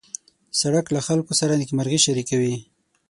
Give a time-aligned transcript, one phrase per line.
[0.61, 2.55] سړک له خلکو سره نېکمرغي شریکوي.